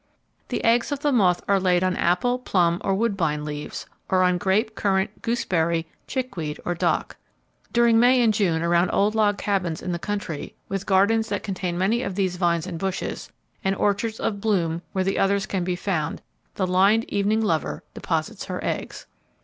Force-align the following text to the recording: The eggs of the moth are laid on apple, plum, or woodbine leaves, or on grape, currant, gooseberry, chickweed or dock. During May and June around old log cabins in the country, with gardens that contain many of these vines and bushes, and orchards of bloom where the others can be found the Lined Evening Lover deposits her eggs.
The 0.49 0.63
eggs 0.63 0.91
of 0.91 1.01
the 1.01 1.11
moth 1.11 1.43
are 1.47 1.59
laid 1.59 1.83
on 1.83 1.95
apple, 1.95 2.39
plum, 2.39 2.81
or 2.83 2.95
woodbine 2.95 3.45
leaves, 3.45 3.85
or 4.09 4.23
on 4.23 4.39
grape, 4.39 4.73
currant, 4.73 5.21
gooseberry, 5.21 5.85
chickweed 6.07 6.59
or 6.65 6.73
dock. 6.73 7.17
During 7.71 7.99
May 7.99 8.19
and 8.23 8.33
June 8.33 8.63
around 8.63 8.89
old 8.89 9.13
log 9.13 9.37
cabins 9.37 9.79
in 9.79 9.91
the 9.91 9.99
country, 9.99 10.55
with 10.67 10.87
gardens 10.87 11.29
that 11.29 11.43
contain 11.43 11.77
many 11.77 12.01
of 12.01 12.15
these 12.15 12.37
vines 12.37 12.65
and 12.65 12.79
bushes, 12.79 13.31
and 13.63 13.75
orchards 13.75 14.19
of 14.19 14.41
bloom 14.41 14.81
where 14.91 15.03
the 15.03 15.19
others 15.19 15.45
can 15.45 15.63
be 15.63 15.75
found 15.75 16.23
the 16.55 16.65
Lined 16.65 17.03
Evening 17.07 17.41
Lover 17.41 17.83
deposits 17.93 18.45
her 18.45 18.59
eggs. 18.63 19.05